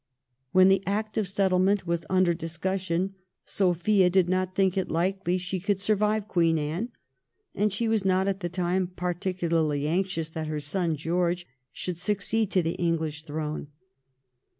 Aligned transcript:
When 0.51 0.67
the 0.69 0.81
Act 0.87 1.15
of 1.19 1.27
Settlement 1.27 1.85
was 1.85 2.07
under 2.09 2.33
dis 2.33 2.57
cussion 2.57 3.11
Sophia 3.45 4.09
did 4.09 4.27
not 4.27 4.55
think 4.55 4.75
it 4.75 4.89
likely 4.89 5.37
she 5.37 5.59
could 5.59 5.79
survive 5.79 6.27
Queen 6.27 6.57
Anne, 6.57 6.89
and 7.53 7.71
she 7.71 7.87
was 7.87 8.03
not 8.03 8.27
at 8.27 8.39
the 8.39 8.49
time 8.49 8.87
particularly 8.87 9.87
anxious 9.87 10.31
that 10.31 10.47
her 10.47 10.59
son 10.59 10.95
George 10.95 11.45
should 11.71 11.99
succeed 11.99 12.49
to 12.49 12.63
the 12.63 12.73
English 12.81 13.25
throne. 13.25 13.67